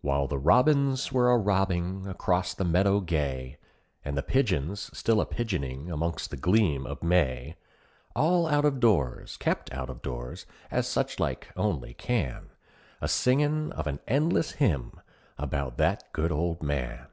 While 0.00 0.26
the 0.26 0.38
robins 0.38 1.12
were 1.12 1.30
a 1.30 1.36
robbing 1.36 2.06
acrost 2.06 2.56
the 2.56 2.64
meadow 2.64 3.00
gay, 3.00 3.58
And 4.02 4.16
the 4.16 4.22
pigeons 4.22 4.88
still 4.96 5.20
a 5.20 5.26
pigeoning 5.26 5.90
among 5.90 6.16
the 6.30 6.38
gleam 6.38 6.86
of 6.86 7.02
May, 7.02 7.56
All 8.14 8.46
out 8.46 8.64
of 8.64 8.80
doors 8.80 9.36
kept 9.36 9.70
out 9.74 9.90
of 9.90 10.00
doors 10.00 10.46
as 10.70 10.86
suchlike 10.88 11.52
only 11.56 11.92
can, 11.92 12.48
A 13.02 13.06
singing 13.08 13.70
of 13.72 13.86
an 13.86 14.00
endless 14.08 14.52
hymn 14.52 14.98
about 15.36 15.76
that 15.76 16.10
good 16.14 16.32
old 16.32 16.62
man. 16.62 17.08